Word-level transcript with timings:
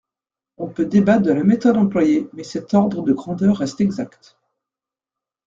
On 0.57 0.67
peut 0.67 0.87
débattre 0.87 1.21
de 1.21 1.31
la 1.31 1.43
méthode 1.43 1.77
employée, 1.77 2.27
mais 2.33 2.43
cet 2.43 2.73
ordre 2.73 3.03
de 3.03 3.13
grandeur 3.13 3.57
reste 3.57 3.81
exact. 3.81 4.35